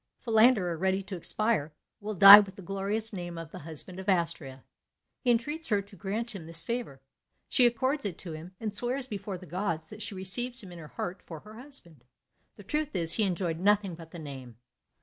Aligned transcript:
Philander, 0.17 0.75
ready 0.75 1.03
to 1.03 1.15
expire, 1.15 1.73
will 1.99 2.15
die 2.15 2.39
with 2.39 2.55
the 2.55 2.63
glorious 2.63 3.13
name 3.13 3.37
of 3.37 3.51
the 3.51 3.59
husband 3.59 3.99
of 3.99 4.09
Astrea. 4.09 4.63
He 5.19 5.29
entreats 5.29 5.67
her 5.67 5.79
to 5.83 5.95
grant 5.95 6.33
him 6.33 6.47
this 6.47 6.63
favour; 6.63 7.01
she 7.47 7.67
accords 7.67 8.03
it 8.03 8.17
to 8.17 8.31
him, 8.31 8.55
and 8.59 8.75
swears 8.75 9.05
before 9.05 9.37
the 9.37 9.45
gods 9.45 9.89
that 9.91 10.01
she 10.01 10.15
receives 10.15 10.63
him 10.63 10.71
in 10.71 10.79
her 10.79 10.87
heart 10.87 11.21
for 11.21 11.41
her 11.41 11.53
husband. 11.53 12.03
The 12.55 12.63
truth 12.63 12.95
is, 12.95 13.13
he 13.13 13.23
enjoyed 13.25 13.59
nothing 13.59 13.93
but 13.93 14.09
the 14.09 14.17
name. 14.17 14.57